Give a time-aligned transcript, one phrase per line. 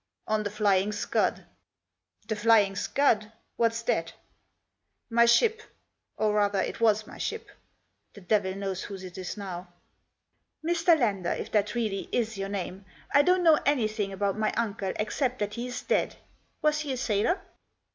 [0.35, 1.45] ""On the Flying Scud?"
[2.27, 3.31] The Flying Scud?
[3.55, 4.13] What's that?""
[5.11, 5.61] My ship.
[6.17, 7.47] Or, rather, it was my ship.
[8.15, 9.67] The devil knows whose it is now.""
[10.67, 10.97] Mr.
[10.99, 12.83] Lander, if that really is your name,
[13.13, 16.15] I don't know anything about my uncle, except that he is dead.
[16.63, 17.39] Was he a sailor